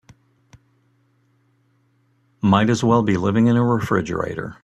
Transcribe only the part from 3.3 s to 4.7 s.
in a refrigerator.